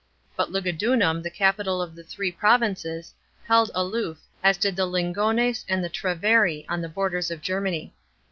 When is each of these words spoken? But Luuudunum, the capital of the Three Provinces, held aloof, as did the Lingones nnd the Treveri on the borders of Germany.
But 0.35 0.51
Luuudunum, 0.51 1.21
the 1.21 1.29
capital 1.29 1.79
of 1.79 1.93
the 1.93 2.01
Three 2.03 2.31
Provinces, 2.31 3.13
held 3.47 3.69
aloof, 3.75 4.17
as 4.41 4.57
did 4.57 4.75
the 4.75 4.87
Lingones 4.87 5.63
nnd 5.69 5.83
the 5.83 5.91
Treveri 5.91 6.65
on 6.67 6.81
the 6.81 6.89
borders 6.89 7.29
of 7.29 7.39
Germany. 7.39 7.93